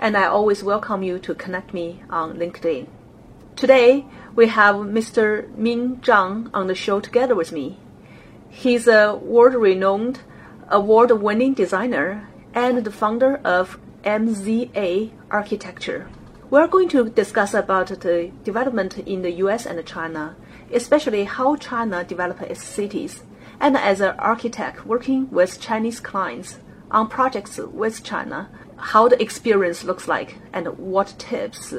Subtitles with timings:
[0.00, 2.86] and I always welcome you to connect me on LinkedIn.
[3.54, 5.54] Today, we have Mr.
[5.56, 7.78] Ming Zhang on the show together with me.
[8.48, 10.20] He's a world renowned,
[10.68, 16.08] award winning designer and the founder of MZA Architecture.
[16.48, 20.34] We're going to discuss about the development in the US and China,
[20.72, 23.22] especially how China developed its cities,
[23.60, 26.58] and as an architect working with Chinese clients
[26.90, 28.48] on projects with China,
[28.80, 31.74] how the experience looks like and what tips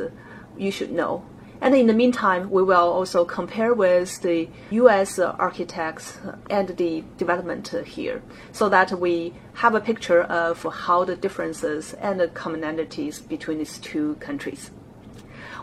[0.58, 1.26] you should know.
[1.64, 6.18] And in the meantime, we will also compare with the US architects
[6.50, 12.20] and the development here so that we have a picture of how the differences and
[12.20, 14.72] the commonalities between these two countries.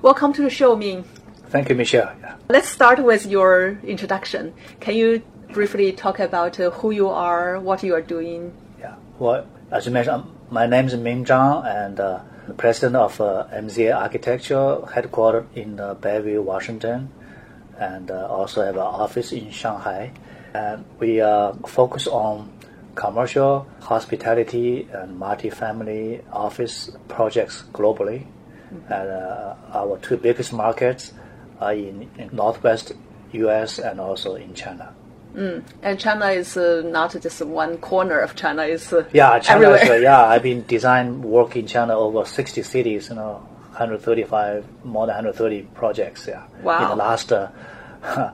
[0.01, 1.05] Welcome to the show, Ming.
[1.49, 2.15] Thank you, Michelle.
[2.21, 2.37] Yeah.
[2.49, 4.55] Let's start with your introduction.
[4.79, 8.53] Can you briefly talk about who you are, what you are doing?
[8.79, 8.95] Yeah.
[9.19, 13.47] Well, as you mentioned, my name is Ming Zhang, and uh, the president of uh,
[13.53, 17.11] MZA Architecture, headquartered in uh, Bellevue, Washington,
[17.79, 20.13] and uh, also have an office in Shanghai.
[20.55, 22.51] And we uh, focus on
[22.95, 28.27] commercial, hospitality, and multifamily office projects globally.
[28.73, 28.93] Mm-hmm.
[28.93, 31.13] And uh, our two biggest markets
[31.61, 32.93] are in, in Northwest
[33.33, 33.79] U.S.
[33.79, 34.95] and also in China.
[35.35, 35.63] Mm.
[35.83, 39.85] And China is uh, not just one corner of China; it's uh, yeah, China everywhere.
[39.85, 43.09] Is, uh, yeah, I've been design work in China over sixty cities.
[43.09, 43.47] You know,
[43.79, 46.27] 135, more than 130 projects.
[46.27, 46.83] Yeah, wow.
[46.83, 47.51] in the last uh,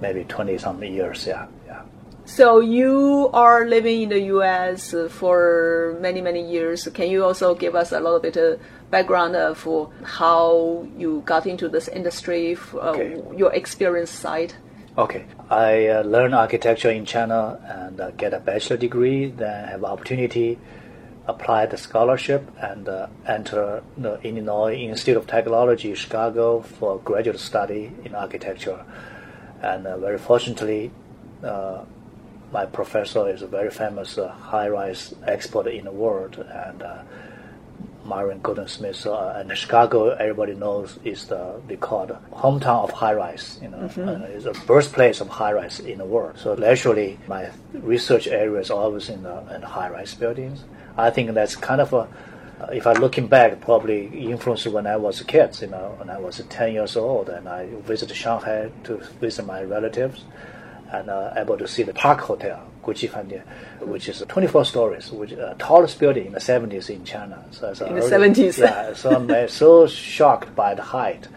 [0.00, 1.26] maybe 20 some years.
[1.26, 1.82] Yeah, yeah.
[2.24, 4.94] So you are living in the U.S.
[5.10, 6.88] for many many years.
[6.94, 8.60] Can you also give us a little bit of
[8.90, 9.62] background of
[10.04, 13.20] how you got into this industry, uh, okay.
[13.36, 14.54] your experience side?
[15.00, 19.30] Okay, I uh, learned architecture in China and uh, get a bachelor degree.
[19.30, 20.58] Then have opportunity
[21.26, 27.90] apply the scholarship and uh, enter the Illinois Institute of Technology, Chicago, for graduate study
[28.04, 28.84] in architecture.
[29.62, 30.90] And uh, very fortunately,
[31.42, 31.84] uh,
[32.52, 36.84] my professor is a very famous uh, high-rise expert in the world, and
[38.10, 43.14] Myron Goldsmith uh, and Chicago, everybody knows is the they call the hometown of high
[43.14, 43.58] rise.
[43.62, 44.08] You know, mm-hmm.
[44.08, 46.36] uh, it's a birthplace of high rise in the world.
[46.36, 50.64] So naturally, my research area is always in the in high rise buildings.
[50.98, 52.02] I think that's kind of a
[52.60, 54.00] uh, if I looking back, probably
[54.32, 55.56] influenced when I was a kid.
[55.62, 59.62] You know, when I was 10 years old, and I visited Shanghai to visit my
[59.62, 60.24] relatives,
[60.92, 63.42] and uh, able to see the Park Hotel, Guoji Fandian,
[63.80, 67.44] which is 24 stories, which uh, tallest building in the 70s in China.
[67.50, 68.94] So in the 70s, yeah.
[68.94, 71.28] So I'm so shocked by the height,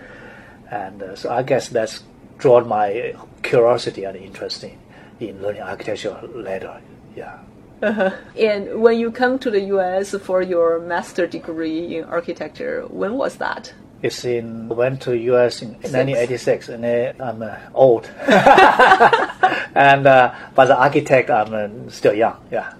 [0.71, 2.03] and uh, so I guess that's
[2.37, 4.77] drawn my curiosity and interest in,
[5.19, 6.81] in learning architecture later.
[7.15, 7.39] Yeah.
[7.81, 8.11] Uh-huh.
[8.39, 10.15] And when you come to the U.S.
[10.15, 13.73] for your master degree in architecture, when was that?
[14.03, 15.61] It's in went to U.S.
[15.61, 16.85] in 1986, and
[17.21, 18.05] I'm uh, old.
[18.27, 22.37] and uh, but the architect, I'm uh, still young.
[22.51, 22.73] Yeah.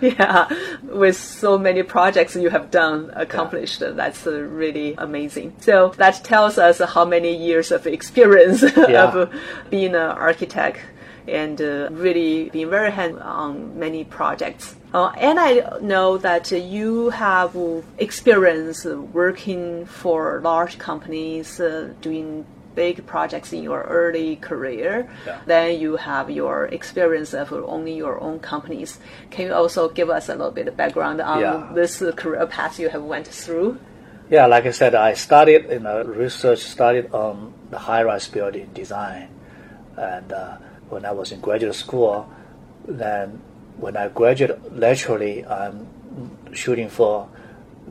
[0.00, 0.48] Yeah,
[0.82, 3.90] with so many projects you have done accomplished, yeah.
[3.90, 5.54] that's uh, really amazing.
[5.60, 9.12] So that tells us how many years of experience yeah.
[9.12, 9.32] of
[9.70, 10.78] being an architect
[11.28, 14.74] and uh, really being very hands on many projects.
[14.94, 17.56] Uh, and I know that you have
[17.98, 25.10] experience working for large companies, uh, doing big projects in your early career.
[25.26, 25.40] Yeah.
[25.46, 28.98] Then you have your experience of owning your own companies.
[29.30, 31.70] Can you also give us a little bit of background on yeah.
[31.74, 33.78] this career path you have went through?
[34.30, 39.28] Yeah, like I said, I studied in a research studied on the high-rise building design,
[39.96, 42.28] and uh, when I was in graduate school,
[42.86, 43.40] then
[43.76, 45.86] when I graduate, naturally I'm
[46.52, 47.28] shooting for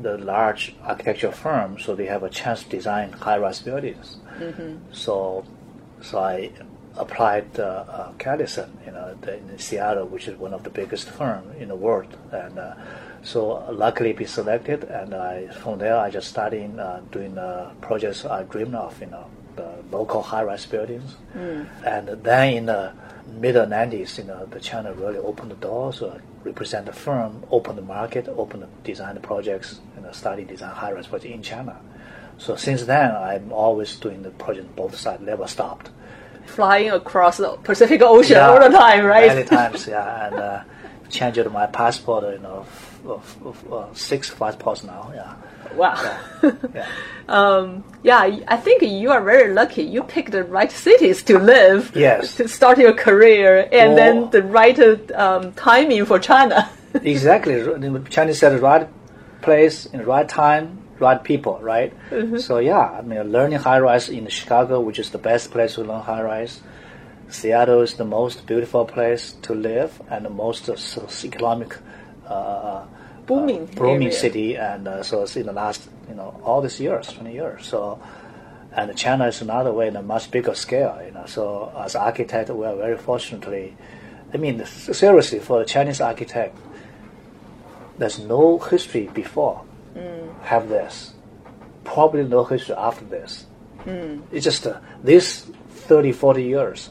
[0.02, 4.18] the large architectural firm, so they have a chance to design high-rise buildings.
[4.92, 5.44] So,
[6.02, 6.52] so I
[6.98, 11.10] applied uh, uh, Callison, you know, the, in Seattle, which is one of the biggest
[11.10, 12.74] firm in the world, and uh,
[13.24, 14.84] so luckily be selected.
[14.84, 19.08] And I from there I just started uh, doing uh, projects I dreamed of, you
[19.08, 19.26] know,
[19.92, 21.16] local high-rise buildings,
[21.86, 22.94] and then in the
[23.28, 27.76] mid 90s, you know, the China really opened the doors, uh, represent the firm, open
[27.76, 31.80] the market, open the design projects, you know, study design high-rise projects in China.
[32.38, 35.90] So since then, I'm always doing the project both sides, never stopped.
[36.46, 39.28] Flying across the Pacific Ocean all the time, right?
[39.28, 40.64] Many times, yeah, and uh,
[41.10, 42.66] changed my passport, you know,
[43.06, 45.34] f- f- f- uh, six passports now, yeah.
[45.76, 45.96] Wow.
[46.74, 46.86] yeah.
[47.30, 49.84] um, yeah, I think you are very lucky.
[49.84, 51.92] You picked the right cities to live.
[51.96, 52.38] Yes.
[52.38, 53.96] To start your career, and Oh.
[53.96, 54.80] then the right
[55.14, 56.70] um, timing for China.
[57.02, 57.62] exactly.
[57.62, 58.88] The Chinese said right
[59.42, 61.94] place in the right time, right people, right?
[62.40, 65.84] So yeah, I mean, learning high rise in Chicago, which is the best place to
[65.84, 66.62] learn high rise.
[67.30, 70.76] Seattle is the most beautiful place to live and the most uh,
[71.26, 71.78] economic,
[73.26, 74.12] Booming uh, booming area.
[74.12, 77.66] city, and uh, so it's in the last, you know, all these years, twenty years.
[77.66, 78.00] So,
[78.72, 81.26] and China is another way in a much bigger scale, you know.
[81.26, 83.76] So as architect, we are very fortunately,
[84.34, 86.58] I mean, seriously, for a Chinese architect,
[87.98, 89.64] there's no history before
[90.44, 91.14] have this.
[91.84, 93.46] Probably no history after this.
[94.32, 96.90] It's just uh, this 30, 40 years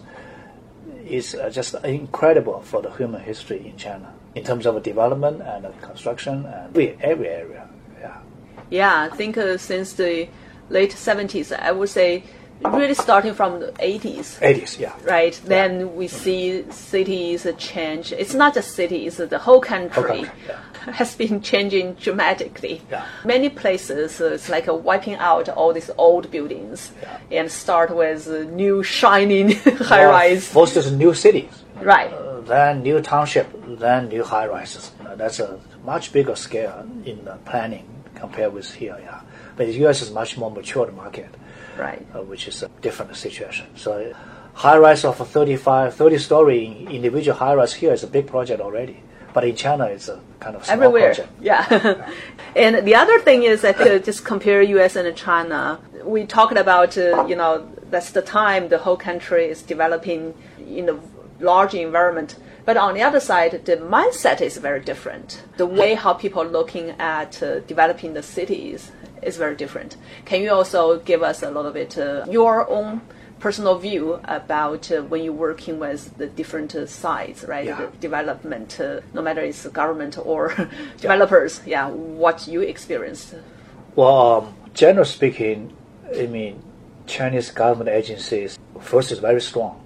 [1.06, 5.66] is uh, just incredible for the human history in China in terms of development and
[5.80, 7.66] construction and every, every area.
[8.00, 8.18] Yeah.
[8.70, 10.28] Yeah, I think uh, since the
[10.68, 12.22] late 70s, I would say
[12.64, 14.38] really starting from the 80s.
[14.40, 14.92] 80s, yeah.
[15.04, 18.12] Right, then we see cities change.
[18.12, 20.92] It's not just cities; the whole country, country, yeah.
[21.00, 22.82] has been changing dramatically.
[22.90, 23.04] Yeah.
[23.24, 27.40] Many places, uh, it's like uh, wiping out all these old buildings Yeah.
[27.40, 29.50] and start with uh, new shining
[29.90, 30.48] high-rise.
[30.48, 32.12] First is new cities, Right.
[32.12, 33.48] uh, then new township,
[33.78, 34.92] then new high rises.
[35.16, 38.98] That's a much bigger scale in the planning compared with here.
[39.00, 39.20] Yeah,
[39.56, 40.02] but the U.S.
[40.02, 41.34] is much more matured market.
[41.76, 42.06] Right.
[42.14, 43.66] uh, which is a different situation.
[43.76, 44.14] So
[44.54, 48.60] high rise of a 35, 30 story individual high rise here is a big project
[48.60, 49.02] already.
[49.34, 51.14] But in China, it's a kind of small everywhere.
[51.14, 51.28] project.
[51.42, 52.10] Yeah.
[52.56, 54.96] and the other thing is, I think, just compare U.S.
[54.96, 55.78] and China.
[56.04, 60.32] We talked about, uh, you know, that's the time the whole country is developing
[60.66, 60.98] in a
[61.40, 62.36] large environment.
[62.64, 65.42] But on the other side, the mindset is very different.
[65.56, 68.90] The way how people are looking at uh, developing the cities
[69.22, 69.96] is very different.
[70.24, 73.02] Can you also give us a little bit uh, your own
[73.38, 77.66] personal view about uh, when you're working with the different uh, sides, right?
[77.66, 77.86] Yeah.
[78.00, 80.54] Development, uh, no matter it's government or
[81.00, 83.34] developers, yeah, what you experienced.
[83.94, 85.72] Well, um, generally speaking,
[86.16, 86.62] I mean,
[87.06, 89.85] Chinese government agencies first is very strong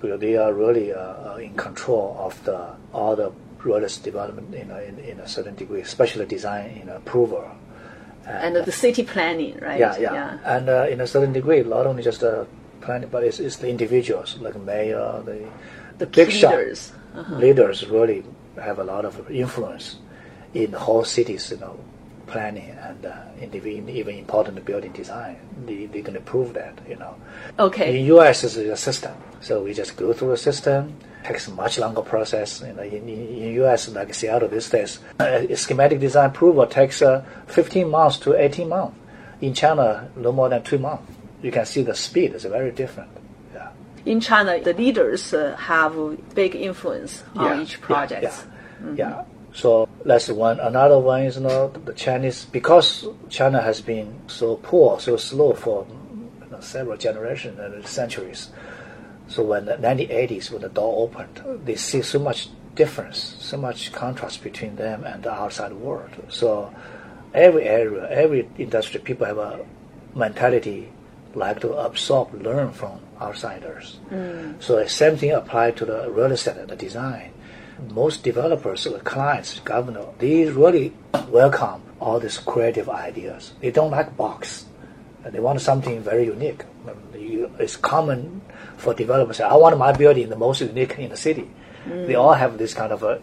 [0.00, 3.32] because they are really uh, uh, in control of the all the
[3.64, 7.50] real estate development you know, in, in a certain degree, especially design in approval.
[8.26, 9.78] And the city planning, right?
[9.78, 10.38] Yeah, yeah.
[10.44, 12.46] And uh, in a certain degree, not only just the
[12.80, 15.46] planning, but it's, it's the individuals, like mayor, the
[15.98, 16.92] the big leaders.
[17.30, 18.24] leaders really
[18.60, 19.96] have a lot of influence
[20.54, 21.78] in the whole cities, you know,
[22.26, 25.36] planning and uh, even important building design.
[25.64, 27.14] They they can prove that, you know.
[27.58, 27.98] Okay.
[27.98, 30.94] In U.S., it's a system, so we just go through the system.
[31.24, 32.62] Takes a much longer process.
[32.64, 37.24] You know, in, in, U.S., like Seattle these days, uh, schematic design approval takes uh,
[37.48, 38.96] 15 months to 18 months.
[39.40, 41.12] In China, no more than two months.
[41.42, 43.10] You can see the speed is very different.
[43.54, 43.70] Yeah.
[44.04, 45.94] In China, the leaders uh, have
[46.34, 48.22] big influence on yeah, each project.
[48.22, 48.42] Yeah,
[48.84, 48.94] yeah.
[48.96, 49.24] yeah.
[49.56, 50.60] So that's one.
[50.60, 55.54] Another one is you know the Chinese because China has been so poor, so slow
[55.54, 55.86] for
[56.44, 58.50] you know, several generations and centuries.
[59.28, 63.92] So when the 1980s, when the door opened, they see so much difference, so much
[63.92, 66.10] contrast between them and the outside world.
[66.28, 66.72] So
[67.32, 69.64] every area, every industry, people have a
[70.14, 70.92] mentality
[71.34, 73.98] like to absorb, learn from outsiders.
[74.10, 74.62] Mm.
[74.62, 77.32] So the same thing applied to the real estate and the design.
[77.92, 80.94] Most developers, clients, governor, they really
[81.28, 83.52] welcome all these creative ideas.
[83.60, 84.64] They don't like box.
[85.24, 86.62] They want something very unique.
[87.58, 88.40] It's common
[88.76, 89.40] for developers.
[89.40, 91.50] I want my building the most unique in the city.
[91.86, 93.20] They all have this kind of a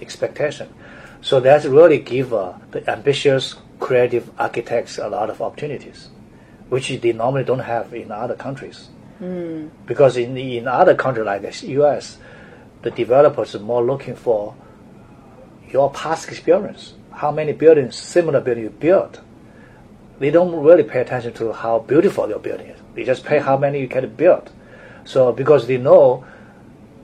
[0.00, 0.68] expectation.
[1.20, 6.08] So that really give uh, the ambitious, creative architects a lot of opportunities,
[6.68, 8.88] which they normally don't have in other countries.
[9.86, 12.18] Because in in other countries like the U.S.,
[12.84, 14.54] the developers are more looking for
[15.68, 16.94] your past experience.
[17.14, 19.20] how many buildings, similar buildings you built.
[20.18, 22.80] They don't really pay attention to how beautiful your building is.
[22.94, 24.50] They just pay how many you can build.
[25.04, 26.24] So because they know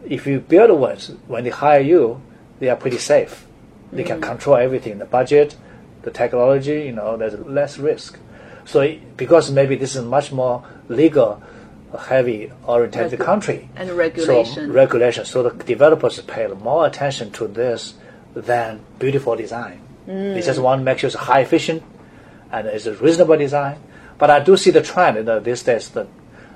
[0.05, 2.21] if you build once, when they hire you,
[2.59, 3.47] they are pretty safe.
[3.93, 4.23] They can mm.
[4.23, 5.57] control everything, the budget,
[6.03, 8.19] the technology, you know, there's less risk.
[8.65, 11.43] So because maybe this is much more legal
[11.99, 13.69] heavy oriented Regu- country.
[13.77, 14.69] and regulation.
[14.69, 15.25] So regulation.
[15.25, 17.95] So the developers pay more attention to this
[18.35, 19.81] than beautiful design.
[20.07, 20.35] Mm.
[20.35, 21.83] They just want to make sure it's high efficient
[22.53, 23.79] and it's a reasonable design.
[24.19, 26.07] But I do see the trend in the, these days that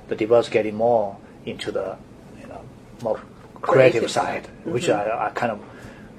[0.08, 1.96] the developers getting more into the
[2.40, 2.60] you know
[3.02, 3.20] more
[3.60, 4.66] creative, Creative side, side.
[4.66, 5.10] which mm-hmm.
[5.10, 5.60] I, I kind of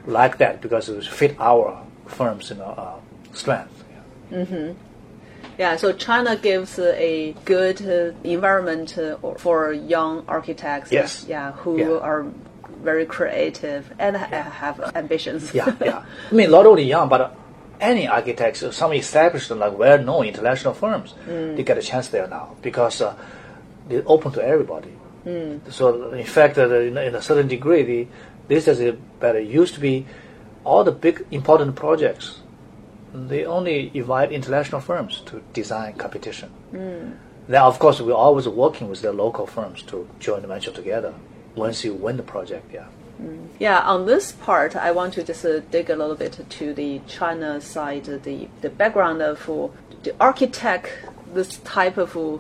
[0.08, 3.00] like that because it fit our firm's you know uh,
[3.34, 3.84] strength.
[4.32, 4.74] Yeah.
[5.58, 7.80] Yeah, so China gives a good
[8.24, 8.98] environment
[9.38, 10.92] for young architects.
[10.92, 11.26] Yes.
[11.28, 12.00] Yeah, who Yeah.
[12.00, 12.26] are
[12.84, 15.54] very creative and ha- have ambitions.
[15.54, 16.04] yeah, yeah.
[16.32, 17.36] I mean, not only young, but
[17.80, 23.02] any architects, some established, like well-known international firms, they get a chance there now because
[23.02, 23.16] uh,
[23.90, 24.92] they're open to everybody.
[25.72, 28.08] So, in fact, uh, in, in a certain degree, the,
[28.48, 29.40] this is better.
[29.40, 30.06] It used to be
[30.64, 32.42] all the big important projects.
[33.16, 36.50] They only invite international firms to design competition.
[37.48, 41.14] Then, of course, we're always working with the local firms to join the venture together.
[41.56, 42.86] Once you win the project, yeah.
[43.60, 47.00] Yeah, on this part, I want to just uh, dig a little bit to the
[47.08, 49.70] China side, the the background of uh,
[50.04, 50.90] the architect,
[51.34, 52.40] this type of uh,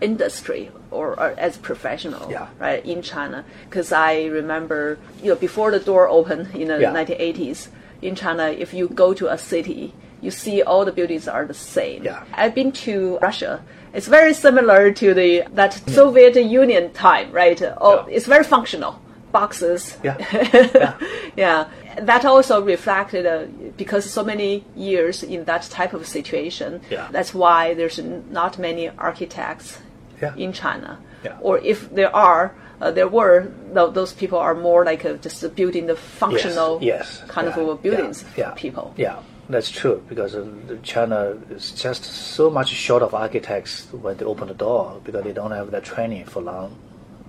[0.00, 2.46] industry or, or as professional, Yeah.
[2.58, 3.44] right, in China.
[3.68, 6.92] Because I remember, you know, before the door opened in the Yeah.
[6.94, 7.68] 1980s
[8.00, 9.92] in China, if you go to a city,
[10.24, 12.04] you see all the buildings are the same.
[12.04, 12.24] Yeah.
[12.32, 13.60] I've been to Russia.
[13.92, 17.60] It's very similar to the that Soviet Union time, right?
[17.80, 18.16] Oh, Yeah.
[18.16, 18.94] it's very functional.
[19.32, 20.16] Boxes, Yeah.
[20.72, 20.94] yeah.
[21.36, 21.66] yeah,
[22.10, 26.80] that also reflected uh, because so many years in that type of situation.
[26.90, 27.08] Yeah.
[27.10, 27.98] That's why there's
[28.30, 29.78] not many architects
[30.22, 30.34] Yeah.
[30.36, 30.98] in China.
[31.24, 31.36] Yeah.
[31.40, 35.42] Or if there are, uh, there were tho- those people are more like uh, just
[35.56, 38.92] building the functional yes, kind yeah, of buildings yeah, people.
[38.96, 39.16] Yeah,
[39.48, 40.46] that's true because uh,
[40.82, 45.32] China is just so much short of architects when they open the door because they
[45.32, 46.76] don't have that training for long,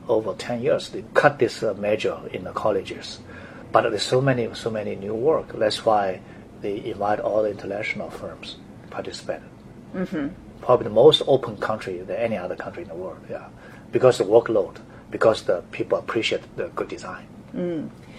[0.08, 0.90] over ten years.
[0.90, 3.20] They cut this uh, major in the colleges,
[3.72, 5.54] but there's so many, so many new work.
[5.54, 6.22] That's why
[6.62, 9.42] they invite all the international firms to participate.
[9.94, 10.28] Mm-hmm.
[10.62, 13.20] Probably the most open country than any other country in the world.
[13.30, 13.48] Yeah,
[13.92, 14.78] because the workload,
[15.12, 17.28] because the people appreciate the good design.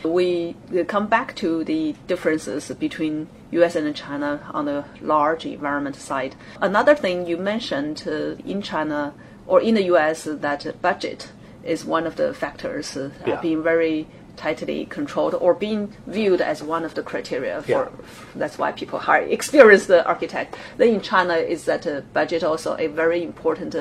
[0.07, 0.57] We
[0.89, 3.77] come back to the differences between U.S.
[3.77, 6.35] and China on the large environment side.
[6.61, 9.15] Another thing you mentioned uh, in China
[9.47, 10.25] or in the U.S.
[10.25, 11.31] that budget
[11.65, 13.41] is one of the factors uh, Yeah.
[13.41, 17.71] being very tightly controlled or being viewed as one of the criteria for.
[17.71, 17.89] Yeah.
[18.35, 20.57] That's why people hire experienced architect.
[20.77, 23.75] Then in China, is that uh, budget also a very important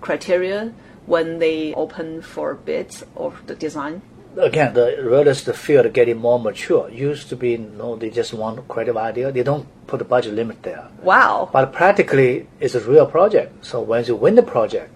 [0.00, 0.72] criteria
[1.06, 4.02] when they open for bids or the design?
[4.38, 6.88] Again, the real estate field getting more mature.
[6.90, 9.30] Used to be, no, they just want creative idea.
[9.32, 10.88] They don't put a budget limit there.
[11.02, 11.48] Wow.
[11.52, 13.64] But practically, it's a real project.
[13.64, 14.92] So when you win the project,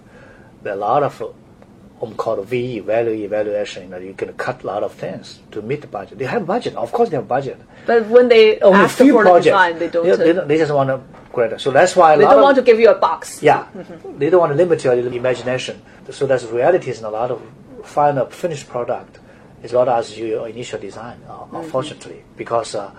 [0.62, 1.22] there are a lot of
[2.02, 3.84] um, called VE, value evaluation.
[3.84, 6.18] You know, you can cut a lot of things to meet the budget.
[6.18, 6.74] They have budget.
[6.76, 7.58] Of course, they have budget.
[7.86, 9.44] But when they Only ask few for the projects.
[9.46, 10.04] design, they don't.
[10.06, 11.00] They, they, don't- they just want to
[11.32, 11.60] create.
[11.60, 13.42] So that's why a they don't of, want to give you a box.
[13.42, 13.66] yeah,
[14.18, 15.80] they don't want to limit your imagination.
[16.10, 17.40] So that's realities in a lot of
[17.84, 19.20] final finished product
[19.62, 22.90] is not as your initial design, uh, unfortunately, because uh,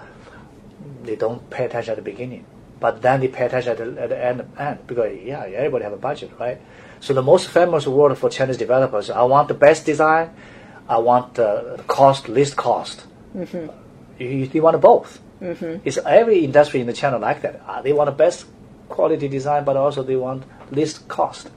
[1.03, 2.45] they don't pay attention at the beginning.
[2.79, 5.93] But then they pay attention at the, at the end, end because yeah, everybody have
[5.93, 6.59] a budget, right?
[6.99, 10.31] So the most famous word for Chinese developers, I want the best design,
[10.87, 13.05] I want uh, cost least cost.
[14.19, 15.19] You, you, they want both.
[15.41, 15.81] Mm-hmm.
[15.85, 17.61] It's every industry in the China like that.
[17.67, 18.45] Uh, they want the best
[18.89, 21.49] quality design, but also they want least cost.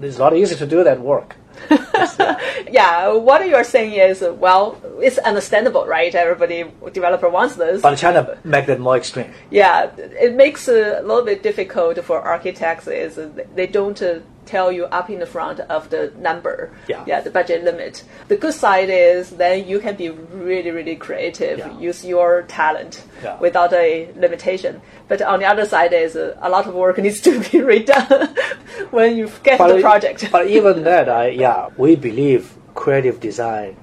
[0.00, 1.36] It's not easy to do that work.
[2.70, 6.14] Yeah, what you're saying is, well, it's understandable, right?
[6.14, 7.80] Everybody, developer wants this.
[7.80, 9.32] But China make that more extreme.
[9.50, 12.86] yeah, it makes it a little bit difficult for architects.
[12.86, 13.18] Is
[13.54, 16.70] they don't uh, tell you up in the front of the number.
[16.88, 17.04] Yeah.
[17.06, 18.02] yeah, the budget limit.
[18.28, 20.08] The good side is then you can be
[20.48, 21.58] really, really creative.
[21.58, 21.78] Yeah.
[21.78, 23.38] Use your talent Yeah.
[23.38, 24.80] without a limitation.
[25.08, 28.36] But on the other side is uh, a lot of work needs to be redone
[28.90, 30.28] when you get the project.
[30.32, 33.76] but even that, I, yeah, we believe creative design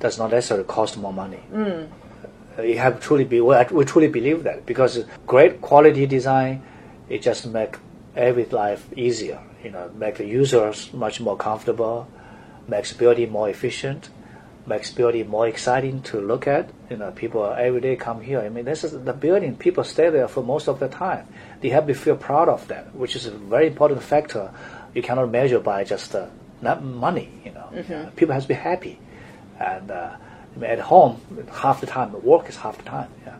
[0.00, 1.42] does not necessarily cost more money.
[1.52, 1.88] Mm.
[2.64, 6.62] You have truly be we, we truly believe that because great quality design,
[7.08, 7.76] it just make
[8.16, 9.40] every life easier.
[9.64, 12.08] You know, make the users much more comfortable,
[12.68, 14.08] makes building more efficient,
[14.66, 16.70] makes building more exciting to look at.
[16.88, 18.40] You know, people every day come here.
[18.40, 19.56] I mean, this is the building.
[19.56, 21.26] People stay there for most of the time.
[21.60, 24.50] They have to feel proud of that, which is a very important factor.
[24.94, 26.26] You cannot measure by just uh,
[26.62, 27.30] not money.
[27.44, 28.98] You know, uh, people have to be happy,
[29.58, 30.16] and uh,
[30.56, 31.20] I mean, at home
[31.52, 33.08] half the time, work is half the time.
[33.26, 33.36] Yeah,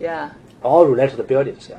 [0.00, 0.30] Yeah.
[0.62, 1.68] all related to the buildings.
[1.70, 1.78] Yeah.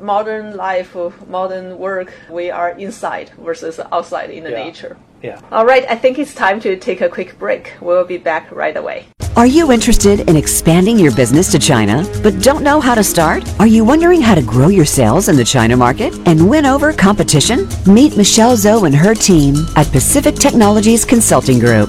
[0.00, 0.96] Modern life,
[1.28, 4.64] modern work, we are inside versus outside in the Yeah.
[4.64, 4.96] nature.
[5.22, 5.38] Yeah.
[5.52, 7.72] All right, I think it's time to take a quick break.
[7.80, 9.04] We'll be back right away.
[9.34, 13.42] Are you interested in expanding your business to China but don't know how to start?
[13.58, 16.92] Are you wondering how to grow your sales in the China market and win over
[16.92, 17.66] competition?
[17.86, 21.88] Meet Michelle Zhou and her team at Pacific Technologies Consulting Group.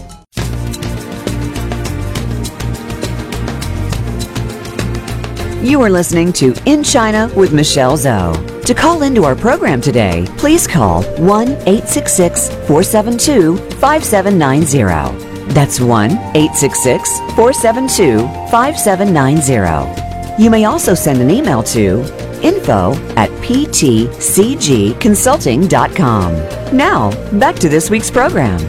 [5.63, 8.65] You are listening to In China with Michelle Zhou.
[8.65, 15.53] To call into our program today, please call 1 866 472 5790.
[15.53, 20.41] That's 1 866 472 5790.
[20.41, 21.99] You may also send an email to
[22.41, 26.33] info at ptcgconsulting.com.
[26.75, 28.59] Now, back to this week's program.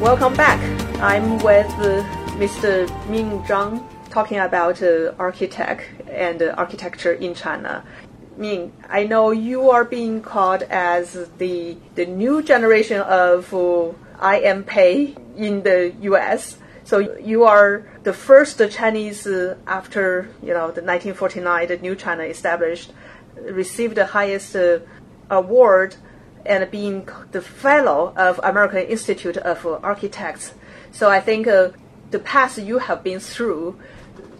[0.00, 0.58] Welcome back.
[0.98, 2.02] I'm with uh,
[2.38, 2.88] Mr.
[3.10, 7.84] Ming Zhang talking about uh, architect and architecture in China.
[8.36, 13.92] Ming, I know you are being called as the the new generation of uh,
[14.22, 16.58] IM Pei in the U.S.
[16.84, 22.24] So you are the first Chinese uh, after you know the 1949 the new China
[22.24, 22.92] established,
[23.36, 24.80] received the highest uh,
[25.30, 25.96] award
[26.44, 30.54] and being the fellow of American Institute of Architects.
[30.90, 31.70] So I think uh,
[32.10, 33.78] the path you have been through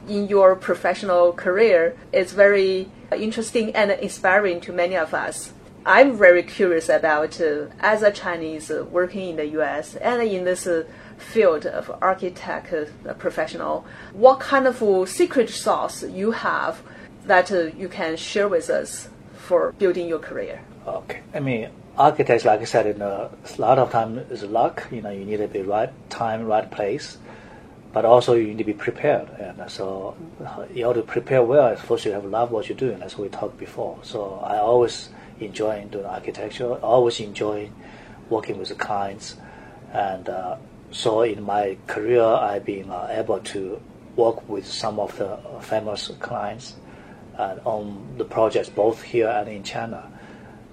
[0.09, 5.53] in your professional career is very interesting and inspiring to many of us.
[5.85, 9.97] I'm very curious about, uh, as a Chinese uh, working in the U.S.
[9.97, 10.85] and in this uh,
[11.19, 16.83] field of architect uh, professional, what kind of uh, secret sauce you have
[17.25, 20.61] that uh, you can share with us for building your career?
[20.87, 21.21] Okay.
[21.35, 24.87] I mean, architects, like I said, in a, a lot of time is luck.
[24.93, 27.19] You know, you need to be right time, right place,
[27.93, 29.29] but also you need to be prepared.
[29.39, 32.79] And so, uh, in order to prepare well, first you have to love what you're
[32.79, 32.99] doing.
[33.01, 33.99] That's what we talked before.
[34.03, 36.75] So I always enjoy doing architecture.
[36.77, 37.71] Always enjoy
[38.31, 39.37] working with the clients,
[39.93, 40.57] and uh,
[40.91, 43.81] so in my career, I've been uh, able to
[44.17, 46.75] work with some of the famous clients
[47.39, 50.13] uh, on the projects both here and in China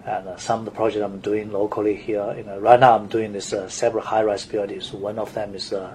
[0.06, 2.34] and uh, some of the projects I'm doing locally here.
[2.36, 4.92] You know, right now I'm doing this uh, several high-rise buildings.
[4.92, 5.94] One of them is uh,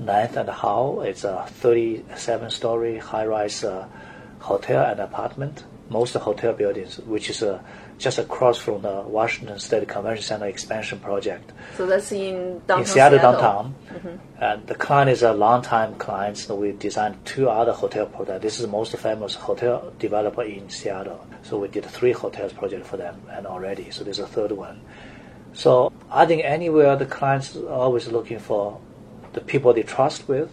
[0.00, 1.02] Ninth and Howell.
[1.02, 3.86] It's a 37-story high-rise uh,
[4.38, 5.64] hotel and apartment.
[5.90, 7.60] Most hotel buildings, which is uh,
[7.98, 12.86] just across from the Washington State Convention Center expansion project So that's in downtown in
[12.86, 13.32] Seattle, Seattle.
[13.32, 13.74] downtown.
[14.38, 16.38] And the client is a long-time client.
[16.38, 18.40] So we designed two other hotel projects.
[18.42, 21.26] This is the most famous hotel developer in Seattle.
[21.42, 23.90] So we did three hotels project for them and already.
[23.90, 24.80] So there's a third one.
[25.52, 28.80] So I think anywhere the clients are always looking for
[29.32, 30.50] the people they trust with.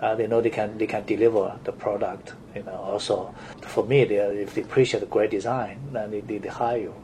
[0.00, 2.32] Uh, they know they can they can deliver the product.
[2.54, 6.38] You know, also for me, they, if they appreciate the great design, then they, they,
[6.38, 6.94] they hire you.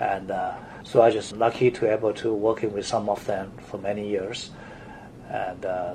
[0.00, 3.78] And uh, so I just lucky to able to working with some of them for
[3.78, 4.50] many years.
[5.28, 5.94] And uh,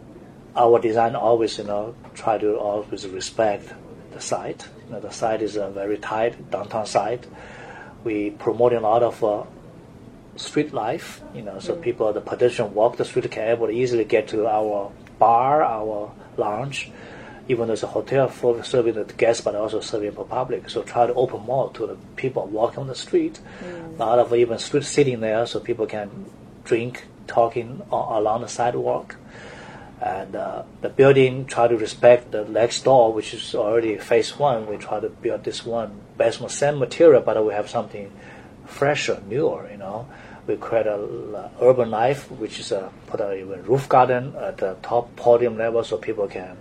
[0.56, 3.74] our design always, you know, try to always respect
[4.12, 4.68] the site.
[4.86, 7.26] You know, the site is a very tight downtown site.
[8.04, 9.44] We promoting a lot of uh,
[10.36, 14.04] street life, you know, so people, the pedestrian walk the street can able to easily
[14.04, 16.92] get to our bar, our lounge,
[17.48, 20.70] even though it's a hotel for serving the guests, but also serving for public.
[20.70, 23.40] So try to open more to the people walking on the street.
[23.64, 26.26] A lot of even street sitting there, so people can
[26.64, 29.18] drink, talking a- along the sidewalk.
[30.02, 34.68] And uh, the building try to respect the next door, which is already phase one.
[34.68, 38.12] We try to build this one based on the same material, but we have something
[38.66, 39.70] fresher, newer.
[39.72, 40.08] You know,
[40.48, 44.58] we create a l- urban life, which is a put a even roof garden at
[44.58, 46.58] the top podium level, so people can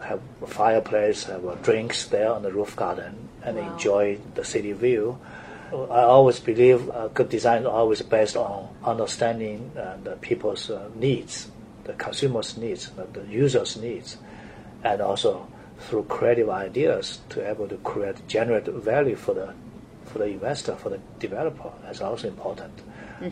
[0.00, 3.62] have a fireplace, have uh, drinks there on the roof garden, and Wow.
[3.62, 5.18] enjoy the city view.
[5.72, 10.88] I always believe uh, good design is always based on understanding uh, the people's uh,
[10.94, 11.48] needs,
[11.84, 14.16] the consumers' needs, the, the users' needs,
[14.84, 15.48] and also
[15.80, 19.52] through creative ideas to able to create generate value for the
[20.04, 22.72] for the investor, for the developer, that's also important.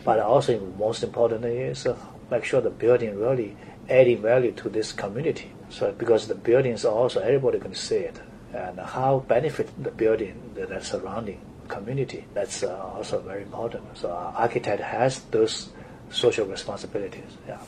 [0.03, 1.95] But also most important is uh,
[2.31, 3.55] make sure the building really
[3.89, 5.51] adding value to this community.
[5.69, 8.19] So because the buildings also everybody can see it
[8.53, 12.25] and how benefit the building that surrounding community.
[12.33, 13.83] That's uh, also very important.
[13.97, 15.69] So architect has those
[16.09, 17.37] social responsibilities.
[17.47, 17.59] Yeah.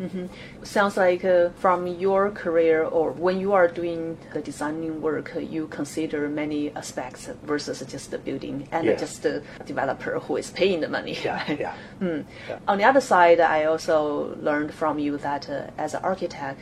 [0.00, 0.64] Mm-hmm.
[0.64, 5.40] Sounds like uh, from your career or when you are doing the designing work, uh,
[5.40, 9.00] you consider many aspects versus just the building and yes.
[9.00, 11.18] just the developer who is paying the money.
[11.22, 11.74] Yeah, yeah.
[12.00, 12.24] mm.
[12.48, 12.58] yeah.
[12.66, 16.60] On the other side, I also learned from you that uh, as an architect,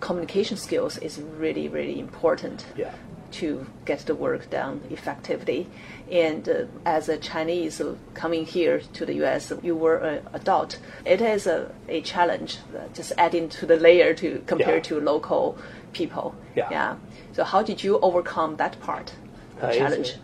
[0.00, 2.64] communication skills is really, really important.
[2.76, 2.92] Yeah
[3.32, 5.66] to get the work done effectively.
[6.10, 10.78] And uh, as a Chinese uh, coming here to the U.S., you were an adult.
[11.04, 14.82] It is a, a challenge, uh, just adding to the layer to compare yeah.
[14.82, 15.58] to local
[15.92, 16.34] people.
[16.54, 16.68] Yeah.
[16.70, 16.96] yeah.
[17.32, 19.12] So how did you overcome that part?
[19.60, 20.14] The challenge.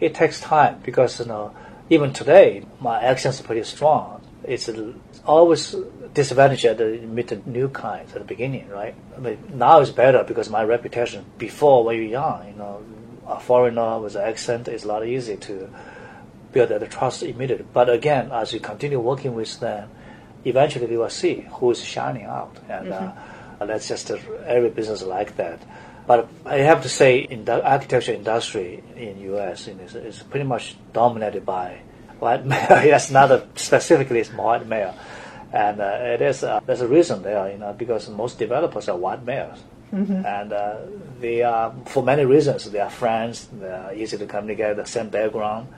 [0.00, 1.54] It takes time because you know
[1.88, 4.20] even today my accent is pretty strong.
[4.44, 4.68] It's
[5.24, 5.74] always
[6.14, 8.94] disadvantage at the meet new clients at the beginning, right?
[9.16, 12.84] I mean, now it's better because my reputation before when you're young, you know,
[13.26, 15.70] a foreigner with an accent is a lot easier to
[16.52, 17.66] build that trust immediately.
[17.72, 19.90] But again, as you continue working with them,
[20.44, 23.62] eventually you will see who is shining out, and mm-hmm.
[23.62, 25.62] uh, that's just uh, every business like that.
[26.06, 29.68] But I have to say, in the architecture industry in U.S.
[29.68, 31.80] is, is pretty much dominated by
[32.22, 32.84] white male.
[32.84, 34.94] yes, not a, specifically white male.
[35.52, 38.96] And uh, it is uh, there's a reason there, you know, because most developers are
[38.96, 39.58] white males,
[39.92, 40.24] mm-hmm.
[40.24, 40.76] and uh,
[41.20, 42.70] they are for many reasons.
[42.70, 45.68] They are friends, they are easy to communicate, the same background,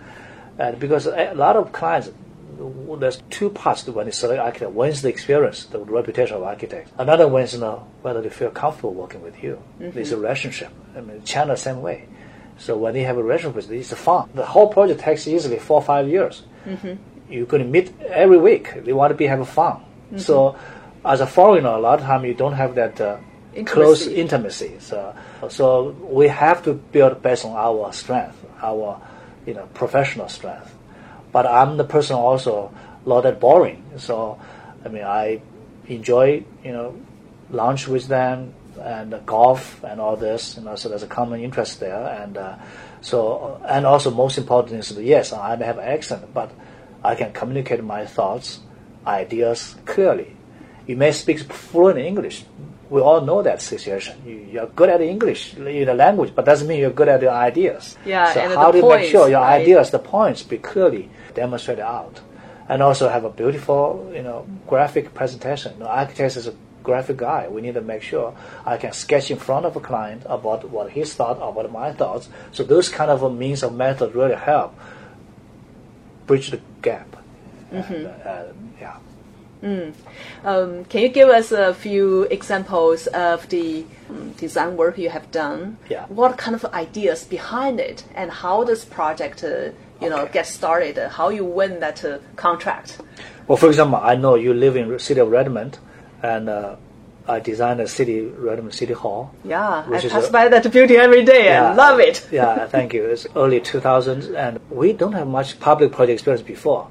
[0.59, 2.11] and because a lot of clients.
[2.57, 4.70] There's two parts when you select architect.
[4.70, 6.88] One is the experience, the reputation of architect.
[6.96, 9.61] Another one is you know, whether they feel comfortable working with you.
[9.80, 9.98] Mm-hmm.
[9.98, 10.70] It's a relationship.
[10.96, 12.07] I mean, China same way.
[12.56, 14.30] So when they have a relationship with you, it's fun.
[14.34, 16.42] The whole project takes easily four or five years.
[16.64, 16.94] Mm-hmm
[17.28, 18.84] you're going to meet every week.
[18.84, 19.76] They want to be having fun.
[19.76, 20.18] Mm-hmm.
[20.18, 20.56] So,
[21.04, 23.18] as a foreigner, a lot of time you don't have that uh,
[23.54, 23.74] intimacy.
[23.74, 24.76] close intimacy.
[24.78, 25.14] So,
[25.48, 29.00] so we have to build based on our strength, our
[29.46, 30.74] you know professional strength.
[31.32, 32.72] But I'm the person also
[33.04, 33.82] not that boring.
[33.96, 34.38] So,
[34.84, 35.40] I mean, I
[35.86, 36.96] enjoy you know
[37.50, 40.56] lunch with them and golf and all this.
[40.56, 42.56] You know, so there's a common interest there, and uh,
[43.00, 46.50] so and also most important is yes, I may have accent, but
[47.04, 48.60] I can communicate my thoughts,
[49.06, 50.37] ideas clearly.
[50.87, 52.44] You may speak fluent English.
[52.90, 54.48] We all know that situation.
[54.52, 57.30] You, are good at English in the language, but doesn't mean you're good at the
[57.30, 57.96] ideas.
[58.04, 59.62] Yeah, so and how do you make sure your right?
[59.62, 62.20] ideas, the points, be clearly demonstrated out,
[62.68, 65.72] and also have a beautiful, you know, graphic presentation.
[65.74, 67.48] You know, architect is a graphic guy.
[67.48, 70.92] We need to make sure I can sketch in front of a client about what
[70.92, 72.28] his thought, about my thoughts.
[72.52, 74.78] So those kind of means of method really help
[76.26, 77.16] bridge the gap.
[77.72, 77.94] Mm-hmm.
[77.94, 78.44] And, uh,
[78.80, 78.96] yeah.
[79.62, 79.94] Mm.
[80.44, 85.30] Um, can you give us a few examples of the um, design work you have
[85.30, 85.78] done?
[85.88, 86.04] Yeah.
[86.08, 90.08] What kind of ideas behind it, and how this project, uh, you okay.
[90.10, 90.98] know, get started?
[91.08, 93.00] How you win that uh, contract?
[93.48, 95.78] Well, for example, I know you live in the city of Redmond,
[96.24, 96.76] and uh,
[97.28, 99.34] I designed a city Redmond City Hall.
[99.44, 102.26] Yeah, I pass a, by that building every day yeah, and love it.
[102.32, 103.04] yeah, thank you.
[103.04, 106.88] It's early 2000s, and we don't have much public project experience before.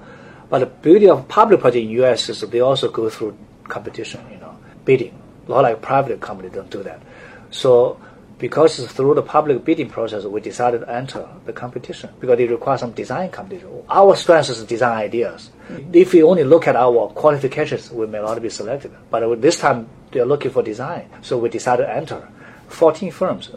[0.50, 2.30] But the beauty of public project in U.S.
[2.30, 3.36] is they also go through
[3.68, 5.20] competition, you know, bidding.
[5.48, 7.02] Not like private company don't do that.
[7.50, 8.00] So
[8.40, 12.82] because through the public bidding process, we decided to enter the competition because it requires
[12.82, 13.70] some design competition.
[13.90, 15.50] Our strength is design ideas.
[15.70, 15.92] Mm-hmm.
[15.94, 18.92] If we only look at our qualifications, we may not be selected.
[19.10, 22.28] But this time they're looking for design, so we decided to enter.
[22.68, 23.52] 14 firms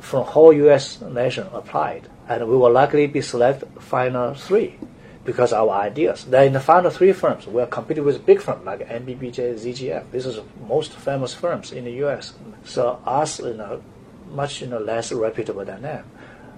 [0.00, 1.00] from whole U.S.
[1.00, 4.78] nation applied, and we will likely be selected final three
[5.24, 6.24] because our ideas.
[6.24, 10.10] Then in the final three firms, we are competing with big firms like NBBJ, ZGF.
[10.10, 12.34] This is most famous firms in the U.S.
[12.64, 13.82] So us, you know,
[14.30, 16.04] much you know less reputable than them.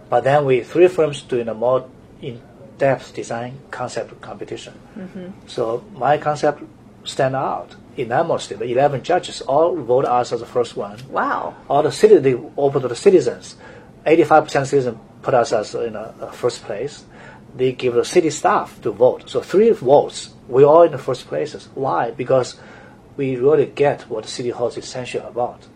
[0.08, 1.88] But then we three firms doing a more
[2.20, 4.74] in-depth design concept competition.
[4.96, 5.46] Mm-hmm.
[5.46, 6.62] So my concept
[7.04, 8.56] stand out enormously.
[8.56, 10.98] The 11 judges all vote us as the first one.
[11.08, 11.56] Wow.
[11.68, 13.56] All the city, they open to the citizens.
[14.06, 17.04] 85% citizens put us as in a, first place.
[17.54, 19.28] They give the city staff to vote.
[19.28, 21.68] So three votes, we all in the first places.
[21.74, 22.10] Why?
[22.10, 22.58] Because
[23.16, 25.66] we really get what City Hall is essential about.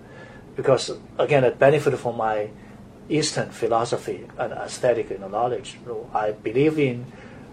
[0.57, 2.51] Because again, it benefited from my
[3.09, 5.79] Eastern philosophy and aesthetic and knowledge.
[6.13, 7.07] I believe in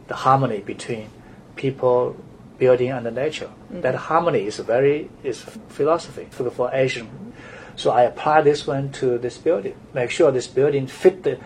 [0.07, 1.09] the harmony between
[1.55, 2.15] people,
[2.57, 3.47] building and the nature.
[3.47, 3.81] Mm-hmm.
[3.81, 7.33] That harmony is very is philosophy for Asian.
[7.75, 9.75] So I apply this one to this building.
[9.93, 11.39] Make sure this building fit the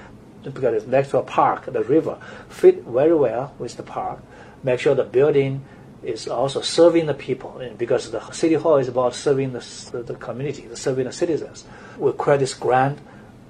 [0.44, 2.18] because it's next to a park, the river
[2.50, 4.20] fit very well with the park.
[4.64, 5.66] Make sure the building
[6.06, 10.68] is also serving the people because the city hall is about serving the, the community,
[10.68, 11.66] the serving the citizens.
[11.98, 13.00] We create this grant,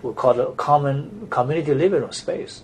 [0.02, 2.64] we call it common community living room space.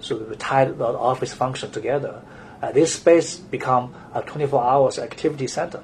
[0.00, 2.22] So we tied the office function together.
[2.62, 5.82] Uh, this space become a 24 hours activity center.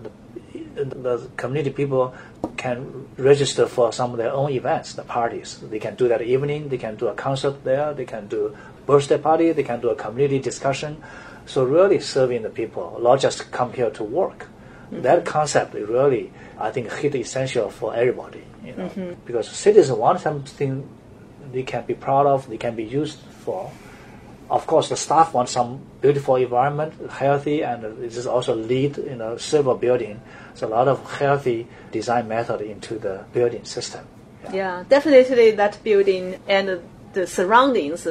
[0.75, 2.15] The, the, community people
[2.59, 5.59] can register for some of their own events, the parties.
[5.63, 6.69] They can do that evening.
[6.69, 7.95] They can do a concert there.
[7.95, 9.53] They can do birthday party.
[9.53, 11.03] They can do a community discussion.
[11.47, 14.47] So really serving the people, not just come here to work.
[14.91, 15.03] Mm-hmm.
[15.03, 18.45] That concept really, I think, hit essential for everybody.
[18.65, 19.13] You know, mm-hmm.
[19.25, 20.89] because citizens want something
[21.53, 23.71] they can be proud of, they can be used for.
[24.49, 29.21] Of course, the staff want some beautiful environment, healthy, and this is also LEED in
[29.21, 30.21] a silver building.
[30.55, 34.07] So a lot of healthy design method into the building system.
[34.45, 36.81] Yeah, yeah definitely that building and
[37.13, 38.07] the surroundings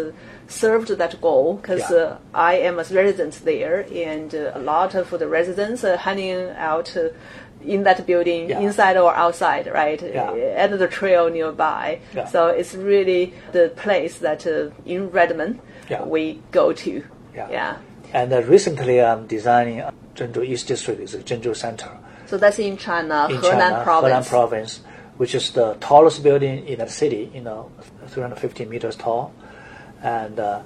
[0.47, 1.97] served that goal because yeah.
[1.97, 6.49] uh, I am a resident there, and uh, a lot of the residents are hanging
[6.51, 7.09] out uh,
[7.63, 8.59] in that building, yeah.
[8.59, 10.01] inside or outside, right?
[10.01, 10.31] Yeah.
[10.31, 11.99] At the trail nearby.
[12.31, 15.59] So it's really the place that uh, in Redmond
[16.05, 17.03] we go to.
[17.33, 17.77] Yeah.
[18.13, 19.83] And uh, recently, I'm designing
[20.15, 21.89] Zhengzhou East District, is Zhengzhou Center.
[22.27, 24.13] So that's in China, in Henan China, province.
[24.13, 24.81] Henan province,
[25.17, 27.71] which is the tallest building in the city, you know,
[28.07, 29.33] 350 meters tall
[30.05, 30.61] and uh,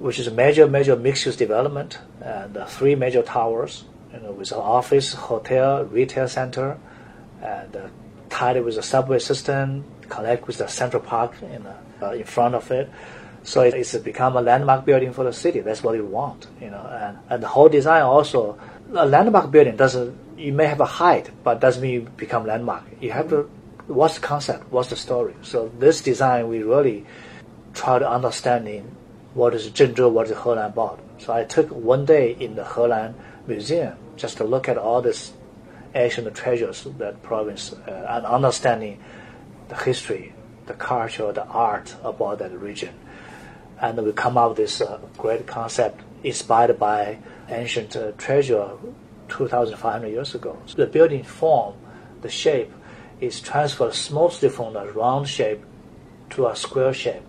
[0.00, 4.50] which is a major, major mixed-use development, and uh, three major towers, you know, with
[4.50, 6.76] an office, hotel, retail center,
[7.40, 7.88] and uh,
[8.28, 11.64] tied with a subway system, connect with the central park in,
[12.02, 12.90] uh, in front of it.
[13.44, 15.60] So it's become a landmark building for the city.
[15.60, 16.84] That's what we want, you know.
[16.84, 18.58] And, and the whole design also,
[18.92, 20.18] a landmark building doesn't.
[20.36, 22.82] You may have a height, but doesn't mean you become landmark.
[23.00, 23.48] You have to.
[23.86, 24.72] What's the concept?
[24.72, 25.34] What's the story?
[25.42, 27.06] So this design, we really
[27.76, 28.96] try to understanding
[29.34, 30.98] what is Zhengzhou, what is Helan about.
[31.18, 33.14] So I took one day in the Helan
[33.46, 35.32] Museum just to look at all these
[35.94, 38.98] ancient treasures that province uh, and understanding
[39.68, 40.32] the history,
[40.66, 42.94] the culture, the art about that region.
[43.78, 47.18] And we come up with this uh, great concept inspired by
[47.50, 48.70] ancient uh, treasure
[49.28, 50.58] 2,500 years ago.
[50.64, 51.74] So the building form,
[52.22, 52.72] the shape,
[53.20, 55.62] is transferred smoothly from a round shape
[56.30, 57.22] to a square shape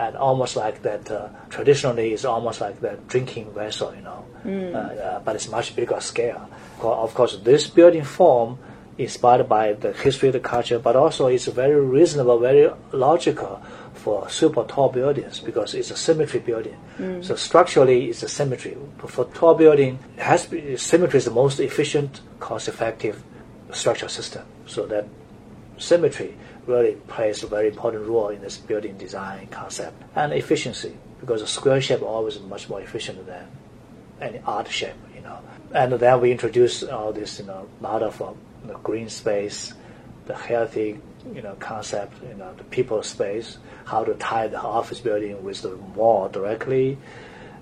[0.00, 1.10] and almost like that.
[1.10, 4.74] Uh, traditionally, is almost like that drinking vessel, you know, mm.
[4.74, 6.48] uh, but it's much bigger scale.
[6.80, 8.58] Of course, this building form
[8.96, 13.62] inspired by the history, of the culture, but also it's very reasonable, very logical
[13.94, 16.76] for super tall buildings because it's a symmetry building.
[16.98, 17.22] Mm.
[17.24, 18.76] So structurally, it's a symmetry.
[18.98, 23.22] But for tall building, it has be, symmetry is the most efficient, cost-effective
[23.72, 24.44] structural system.
[24.66, 25.06] So that
[25.76, 26.34] symmetry
[26.66, 31.46] really plays a very important role in this building design concept and efficiency because a
[31.46, 33.46] square shape always much more efficient than
[34.20, 35.38] any odd shape, you know.
[35.72, 38.32] And then we introduce all this, you know, lot of uh,
[38.66, 39.74] the green space,
[40.26, 40.98] the healthy,
[41.34, 45.62] you know, concept, you know, the people space, how to tie the office building with
[45.62, 46.98] the mall directly,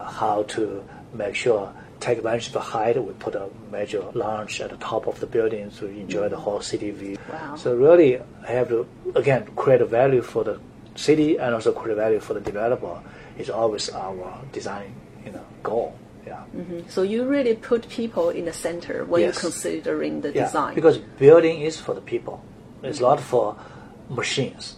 [0.01, 3.03] how to make sure take advantage of the height.
[3.03, 6.61] We put a major lounge at the top of the building to enjoy the whole
[6.61, 7.19] city view.
[7.31, 7.57] Wow.
[7.57, 10.61] So really, I have to again create a value for the
[10.95, 13.01] city and also create a value for the developer.
[13.39, 14.93] Is always our design,
[15.25, 15.97] you know, goal.
[16.27, 16.43] Yeah.
[16.55, 16.89] Mm-hmm.
[16.89, 19.35] So you really put people in the center when yes.
[19.35, 20.75] you're considering the yeah, design.
[20.75, 22.43] Because building is for the people.
[22.83, 23.57] It's not for
[24.09, 24.77] machines,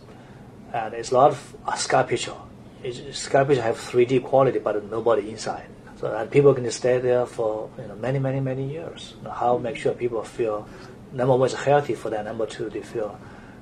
[0.73, 2.37] and it's not a sculpture.
[2.83, 5.67] It's, sculpture have 3D quality, but nobody inside.
[6.01, 9.13] So that people can stay there for you know, many, many, many years.
[9.19, 10.67] You know, how make sure people feel
[11.13, 12.25] number one is healthy for them.
[12.25, 13.21] Number two, they feel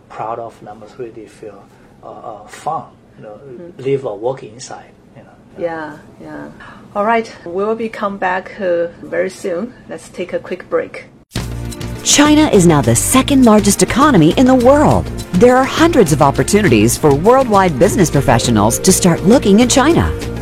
[0.09, 0.62] proud of.
[0.62, 1.66] Number three, they feel
[2.01, 2.92] uh, uh, fun.
[3.16, 3.83] You know, mm-hmm.
[3.83, 4.92] live or work inside.
[5.16, 5.35] You know.
[5.59, 6.53] Yeah, yeah.
[6.94, 9.74] All right, we'll be come back uh, very soon.
[9.88, 11.07] Let's take a quick break.
[12.05, 15.07] China is now the second largest economy in the world.
[15.42, 20.28] There are hundreds of opportunities for worldwide business professionals to start looking in China.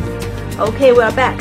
[0.61, 1.41] Okay, we're back.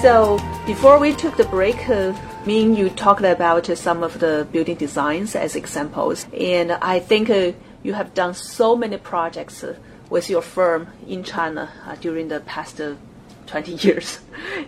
[0.00, 2.14] So before we took the break, uh,
[2.46, 7.28] Ming, you talked about uh, some of the building designs as examples, and I think
[7.28, 9.64] uh, you have done so many projects
[10.10, 12.94] with your firm in China uh, during the past uh,
[13.46, 14.20] 20 years.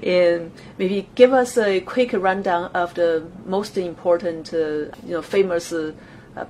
[0.02, 4.58] and maybe give us a quick rundown of the most important, uh,
[5.04, 5.72] you know, famous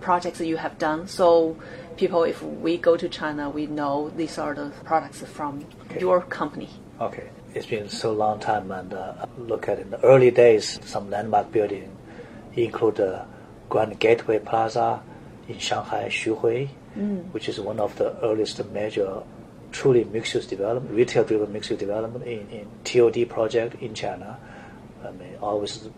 [0.00, 1.06] projects that you have done.
[1.06, 1.56] So
[1.96, 6.00] people, if we go to China, we know these are the products from Okay.
[6.00, 6.70] your company.
[7.00, 11.10] Okay, it's been so long time, and uh, look at in the early days, some
[11.10, 11.94] landmark building
[12.54, 13.24] include the
[13.68, 15.02] Grand Gateway Plaza
[15.48, 16.68] in Shanghai, Xuhui,
[17.32, 19.22] which is one of the earliest major
[19.72, 24.38] truly mixed-use development, retail-driven mixed-use development in, in TOD project in China.
[25.04, 25.88] I mean, always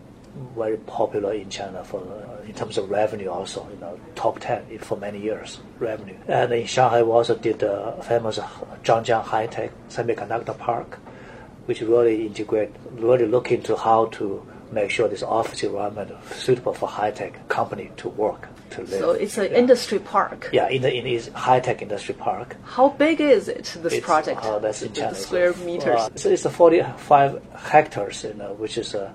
[0.55, 4.79] very popular in China for uh, in terms of revenue also, you know, top 10
[4.79, 6.15] for many years revenue.
[6.27, 8.37] And in Shanghai, we also did the famous
[8.83, 10.99] Zhangjiang High Tech Semiconductor Park,
[11.65, 16.87] which really integrate, really look into how to make sure this office environment suitable for
[16.87, 18.89] high tech company to work to live.
[18.99, 19.57] So it's an Yeah.
[19.57, 20.49] industry park.
[20.51, 22.55] Yeah, in the in this high tech industry park.
[22.63, 24.41] How big is it, this It's- project?
[24.43, 25.15] Oh, that's in The China.
[25.15, 25.99] square meters.
[25.99, 29.09] Uh, so it's a 45 hectares, you know, which is uh,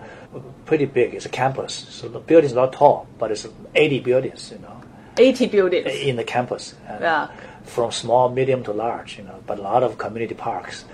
[0.64, 1.14] pretty big.
[1.14, 1.86] It's a campus.
[1.90, 4.76] So the building is not tall, but it's 80 buildings, you know,
[5.18, 5.86] 80 buildings.
[5.94, 6.74] in the campus.
[6.88, 7.28] Yeah.
[7.64, 10.84] From small, medium to large, you know, but a lot of community parks.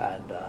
[0.00, 0.48] And uh,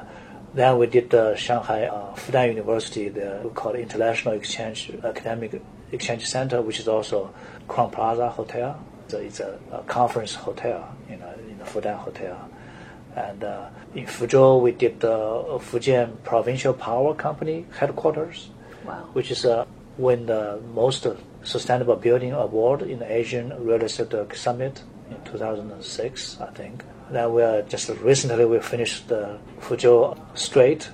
[0.54, 6.26] then we did the Shanghai uh, Fudan University, the we call International Exchange Academic Exchange
[6.26, 7.34] Center, which is also
[7.68, 8.80] Crowne Plaza Hotel.
[9.08, 12.50] So it's a, a conference hotel, you know, in the Fudan Hotel.
[13.16, 15.10] And uh, in Fuzhou, we did the
[15.60, 18.50] Fujian Provincial Power Company headquarters,
[18.86, 19.10] Wow.
[19.14, 19.66] which is uh,
[19.98, 21.06] win the most
[21.44, 26.84] sustainable building award in the Asian Real Estate Summit in 2006, I think.
[27.11, 30.89] Then we are just recently we finished the Fuzhou Strait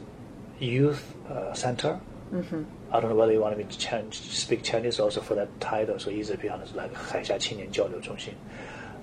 [0.58, 2.00] Youth uh, Center.
[2.32, 2.62] Mm-hmm.
[2.92, 5.98] I don't know whether you want me to change, speak Chinese also for that title,
[5.98, 8.34] so easy to be honest, like 海峡青年交流中心.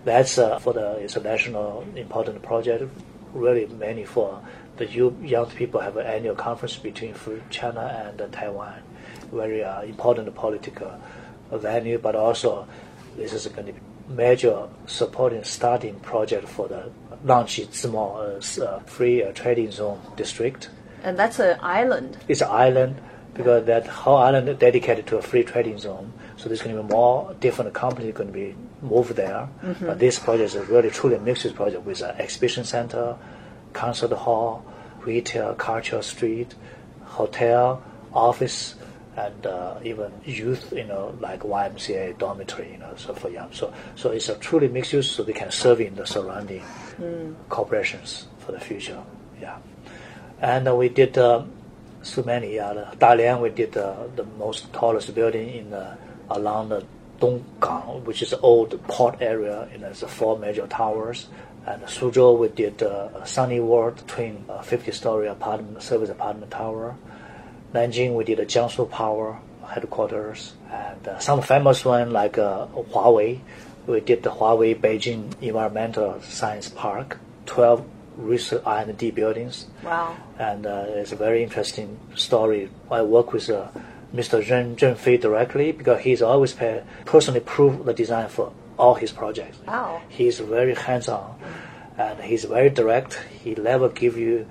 [0.06, 2.84] That's uh, for the it's a national important project,
[3.34, 4.40] really mainly for
[4.78, 8.82] the you, young people have an annual conference between Fu- China and uh, Taiwan,
[9.32, 10.92] very uh, important political
[11.52, 12.68] venue, but also
[13.18, 16.90] this is going to be major supporting starting project for the
[17.25, 20.69] Langqi Zimo uh, s- uh, free uh, trading zone district.
[21.05, 22.17] And that's an island.
[22.29, 23.01] It's an island
[23.35, 26.13] because that whole island is dedicated to a free trading zone.
[26.37, 29.49] So there's going to be more different companies going to be moved there.
[29.81, 33.17] But this project is a really truly a mixed project with an exhibition center,
[33.73, 34.65] concert hall,
[35.05, 36.55] retail, cultural street,
[37.05, 37.83] hotel,
[38.13, 38.75] office,
[39.17, 43.53] and uh, even youth, you know, like YMCA dormitory, you know, so for young.
[43.53, 46.63] So, so it's a truly mixed use, so they can serve in the surrounding
[47.49, 49.03] corporations for the future.
[49.41, 49.59] Yeah,
[50.41, 51.45] and uh, we did uh,
[52.03, 52.57] so many.
[52.57, 55.75] Yeah, the Dalian we did uh, the most tallest building in
[56.31, 56.85] along the
[57.21, 59.69] Donggang, which is old port area.
[59.73, 61.29] You know, it's four major towers.
[61.65, 66.97] And Suzhou we did uh, Sunny World twin uh, 50-story apartment service apartment tower.
[67.73, 69.39] Nanjing, we did a Jiangsu Power
[69.69, 73.39] headquarters, and uh, some famous one like uh, Huawei.
[73.87, 77.85] We did the Huawei Beijing Environmental Science Park, 12
[78.17, 79.67] research R&D buildings.
[79.83, 80.17] Wow.
[80.39, 82.71] And uh, it's a very interesting story.
[82.91, 83.69] I work with uh,
[84.15, 84.49] Mr.
[84.49, 86.55] Ren Zhengfei directly because he's always
[87.05, 89.59] personally prove the design for all his projects.
[89.67, 90.03] Wow.
[90.09, 91.39] He's very hands-on,
[91.99, 93.15] and he's very direct.
[93.43, 94.47] He never give you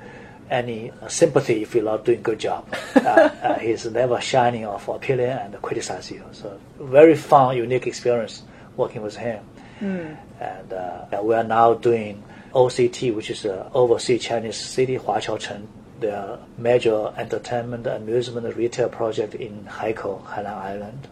[0.49, 2.67] any uh, sympathy if you're not doing a good job.
[2.95, 6.23] uh, uh, he's never shining off opinion and criticize you.
[6.33, 8.43] So very fun, unique experience
[8.77, 9.45] working with him.
[9.81, 15.67] And uh, we are now doing OCT, which is uh, Overseas Chinese City Huaqiaocheng,
[15.99, 21.07] the major entertainment, amusement, retail project in Haikou, Hainan Island.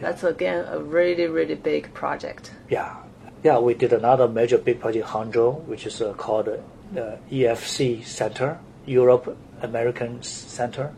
[0.00, 2.52] That's again a really, really big project.
[2.70, 2.96] Yeah,
[3.42, 3.58] yeah.
[3.58, 8.58] We did another major big project in Hangzhou, which is uh, called uh, EFC Center,
[8.86, 10.94] Europe American Center.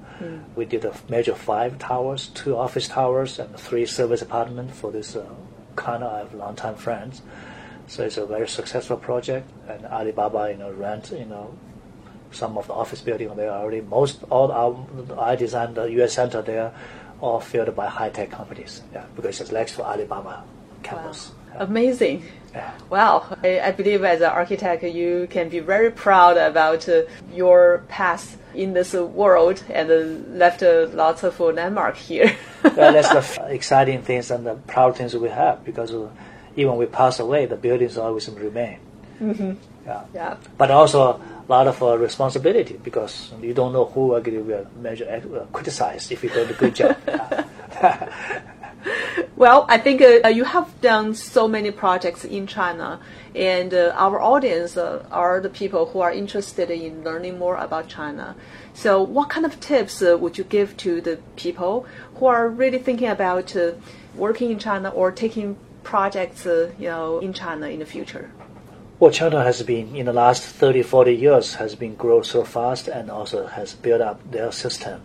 [0.54, 5.16] We did a major five towers, two office towers, and three service apartments for this
[5.76, 7.22] I have longtime friends.
[7.86, 11.54] So it's a very successful project, and Alibaba, you know, rent, you know,
[12.30, 13.80] some of the office building there already.
[13.80, 16.14] Most all our I designed the U.S.
[16.14, 16.72] center there,
[17.20, 18.82] all filled by high tech companies.
[18.92, 20.44] Yeah, because it's next to Alibaba
[20.82, 21.32] campus.
[21.56, 22.22] Amazing.
[22.22, 22.30] Yeah.
[22.90, 27.84] Wow, I, I believe as an architect, you can be very proud about uh, your
[27.88, 29.94] past in this world and uh,
[30.36, 32.36] left uh, lots of uh, landmark here.
[32.62, 36.08] well, that's the f- exciting things and the proud things we have because uh,
[36.56, 38.78] even we pass away, the buildings always remain.
[39.20, 39.52] Mm-hmm.
[39.86, 40.04] Yeah.
[40.14, 40.36] yeah.
[40.58, 45.46] But also a lot of uh, responsibility because you don't know who will measure uh,
[45.52, 46.96] criticize if you do a good job.
[49.42, 53.00] Well, I think uh, you have done so many projects in China,
[53.34, 57.88] and uh, our audience uh, are the people who are interested in learning more about
[57.88, 58.36] China.
[58.74, 62.78] So, what kind of tips uh, would you give to the people who are really
[62.78, 63.72] thinking about uh,
[64.14, 68.30] working in China or taking projects, uh, you know, in China in the future?
[69.00, 72.86] Well, China has been in the last 30, 40 years has been growing so fast
[72.86, 75.00] and also has built up their system.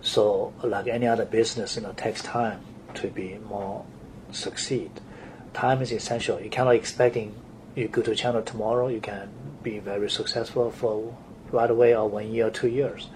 [0.00, 2.60] So, like any other business, you know, takes time
[2.94, 3.84] to be more
[4.32, 4.90] succeed.
[5.54, 6.40] Time is essential.
[6.40, 7.34] You cannot expecting
[7.74, 9.30] you go to China tomorrow, you can
[9.62, 11.16] be very successful for
[11.52, 13.08] right away or one year, two years.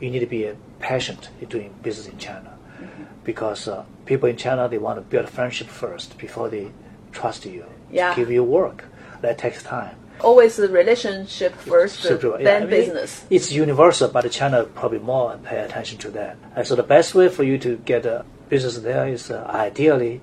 [0.00, 3.04] You need to be patient in doing business in China mm-hmm.
[3.24, 6.70] because uh, people in China they want to build friendship first before they
[7.12, 8.14] trust you yeah.
[8.14, 8.84] give you work.
[9.20, 9.96] That takes time.
[10.20, 13.24] Always the relationship first, So, then yeah, I mean, business.
[13.30, 16.36] It's universal, but China probably more pay attention to that.
[16.54, 20.20] And so the best way for you to get a business there is uh, ideally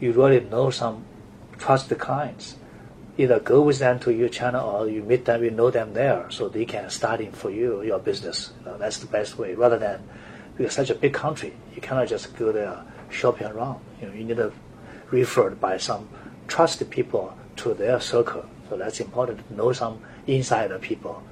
[0.00, 1.04] you really know some
[1.58, 2.56] trusted clients.
[3.16, 6.26] Either go with them to your channel or you meet them, you know them there,
[6.30, 8.52] so they can start in for you your business.
[8.60, 9.54] You know, that's the best way.
[9.54, 10.02] Rather than
[10.56, 13.80] because such a big country, you cannot just go there shopping around.
[14.00, 14.52] You know, you need to
[15.10, 16.08] referred by some
[16.48, 18.44] trusted people to their circle.
[18.68, 21.22] So that's important to know some insider people.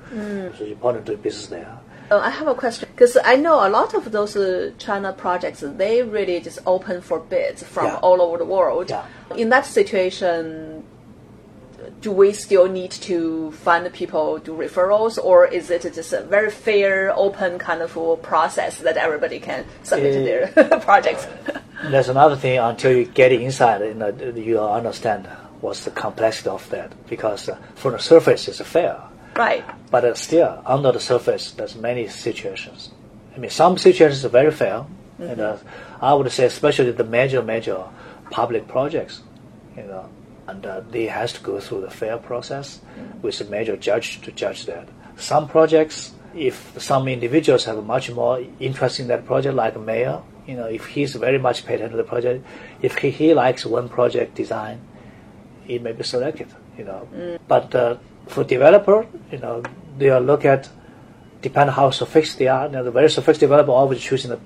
[0.59, 1.79] So it's important to do business there.
[2.11, 5.61] Uh, I have a question because I know a lot of those uh, China projects
[5.65, 7.97] they really just open for bids from Yeah.
[8.03, 8.91] all over the world.
[8.91, 9.05] Yeah.
[9.37, 10.83] In that situation,
[12.01, 16.51] do we still need to find people do referrals, or is it just a very
[16.51, 21.27] fair, open kind of process that everybody can submit Uh, their projects?
[21.91, 22.59] That's another thing.
[22.59, 25.27] Until you get inside, you know, you understand
[25.61, 26.91] what's the complexity of that.
[27.09, 28.97] Because uh, from the surface, it's a fair,
[29.37, 29.65] right.
[29.91, 32.91] but uh, still under the surface, there's many situations.
[33.35, 34.85] I mean, some situations are very fair,
[35.19, 35.57] and uh,
[36.01, 37.85] I would say especially the major, major
[38.31, 39.23] public projects,
[39.77, 40.09] you know,
[40.47, 42.81] and uh, they has to go through the fair process
[43.23, 44.89] with a major judge to judge that.
[45.17, 50.23] Some projects, if some individuals have much more interest in that project, like a mayor,
[50.47, 52.45] you know, if he's very much paid attention to the project,
[52.83, 54.81] if he, he likes one project design,
[55.69, 57.07] it may be selected, you know.
[57.47, 57.99] But uh,
[58.29, 59.63] for developer, you know,
[59.99, 60.69] they will look at
[61.43, 62.67] depend how sophisticated they are.
[62.67, 64.41] You know, the very sophisticated developer always choosing a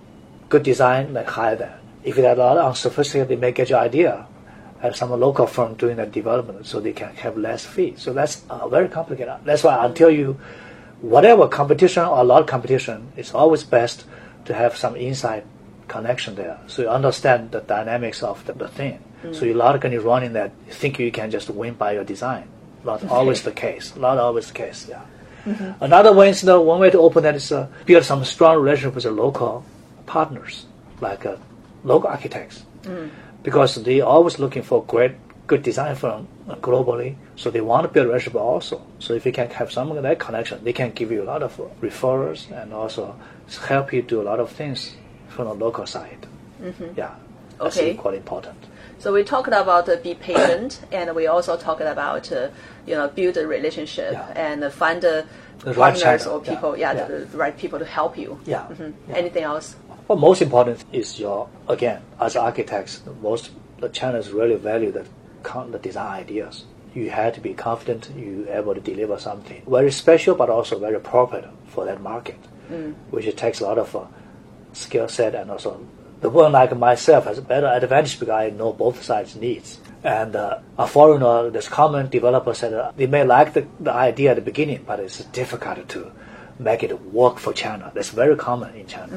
[0.48, 1.78] good design, like hire them.
[2.02, 4.26] If they're a lot unsophisticated, they may get your idea.
[4.80, 7.94] Have some local firm doing the development, so they can have less fee.
[7.96, 9.34] So that's uh, very complicated.
[9.44, 10.38] That's why until you,
[11.00, 14.04] whatever competition or a lot of competition, it's always best
[14.44, 15.44] to have some inside
[15.88, 19.02] connection there, so you understand the dynamics of the, the thing.
[19.32, 22.04] So you're not going to run in that think you can just win by your
[22.04, 22.46] design.
[22.84, 23.96] Not always the case.
[23.96, 24.88] Not always the case.
[24.88, 25.02] Yeah.
[25.80, 28.94] Another way is the one way to open that is uh, build some strong relationship
[28.94, 29.64] with the local
[30.06, 30.64] partners,
[31.00, 31.36] like uh,
[31.82, 32.64] local architects,
[33.42, 35.12] because they always looking for great
[35.46, 37.16] good design firm uh, globally.
[37.36, 38.80] So they want to build relationship also.
[38.98, 41.42] So if you can have some of that connection, they can give you a lot
[41.42, 43.14] of referrals and also
[43.68, 44.94] help you do a lot of things
[45.28, 46.26] from the local side.
[46.96, 47.14] Yeah,
[47.58, 47.94] that's Okay.
[47.94, 48.56] quite important.
[48.98, 52.48] So we talked about uh, be patient, and we also talked about uh,
[52.86, 54.32] you know build a relationship Yeah.
[54.48, 55.22] and uh, find uh,
[55.64, 58.38] The partners channel, or people, yeah, yeah, The, the right people to help you.
[58.44, 58.92] Yeah, Mhm.
[59.08, 59.16] yeah.
[59.16, 59.76] Anything else?
[60.08, 65.04] Well, most important is your again as architects, most the Chinese really value the
[65.72, 66.64] the design ideas.
[66.94, 70.94] You have to be confident you able to deliver something very special, but also very
[70.96, 72.36] appropriate for that market,
[73.10, 74.00] which it takes a lot of uh,
[74.72, 75.80] skill set and also
[76.20, 79.78] the one like myself has a better advantage because I know both sides needs.
[80.04, 84.32] And uh, a foreigner, this common developer said uh, they may like the, the idea
[84.32, 86.12] at the beginning, but it's difficult to
[86.58, 87.90] make it work for China.
[87.94, 89.10] That's very common in China.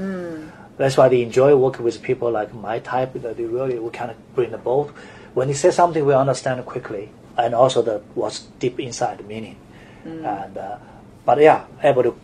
[0.77, 3.13] That's why they enjoy working with people like my type.
[3.13, 4.91] That they really we of bring the both.
[5.33, 9.57] When they say something, we understand quickly, and also the what's deep inside the meaning.
[10.05, 10.77] And uh,
[11.25, 12.15] but yeah, able to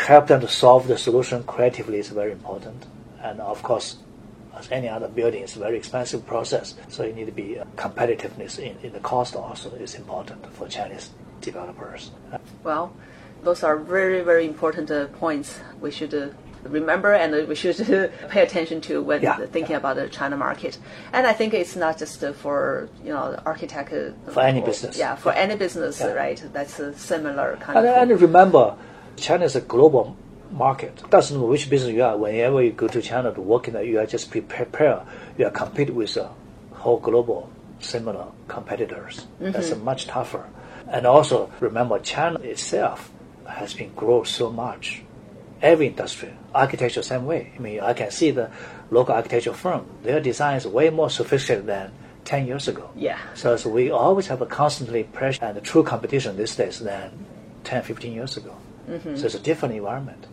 [0.00, 2.86] help them to solve the solution creatively is very important.
[3.20, 3.96] And of course,
[4.56, 6.74] as any other building, it's a very expensive process.
[6.88, 10.68] So you need to be uh, competitiveness in, in the cost also is important for
[10.68, 12.10] Chinese developers.
[12.64, 12.92] Well,
[13.42, 16.28] those are very very important uh, points we should uh,
[16.64, 17.76] remember and we should
[18.30, 19.76] pay attention to when Yeah, thinking yeah.
[19.76, 20.78] about the China market.
[21.12, 24.66] And I think it's not just uh, for you know architect uh, For any or-
[24.66, 24.98] business.
[24.98, 26.12] Yeah, for any business, Yeah.
[26.12, 26.42] right?
[26.52, 28.10] That's a similar kind And, of.
[28.10, 28.74] and remember,
[29.16, 30.16] China is a global
[30.50, 31.02] market.
[31.10, 32.16] Doesn't matter which business you are.
[32.16, 35.04] Whenever you go to China to work in that, you are just pre- prepare.
[35.38, 36.30] You are compete with a
[36.72, 39.26] whole global similar competitors.
[39.40, 39.52] Mm-hmm.
[39.52, 40.48] That's a much tougher.
[40.88, 43.10] And also remember, China itself
[43.46, 45.02] has been grown so much.
[45.62, 47.52] Every industry, architecture, same way.
[47.56, 48.50] I mean, I can see the
[48.90, 49.86] local architecture firm.
[50.02, 51.92] Their design is way more sophisticated than
[52.24, 52.90] 10 years ago.
[52.94, 53.18] Yeah.
[53.34, 57.26] So, so we always have a constantly pressure and true competition these days than
[57.64, 58.54] 10, 15 years ago.
[58.88, 59.16] Mm-hmm.
[59.16, 60.26] So it's a different environment.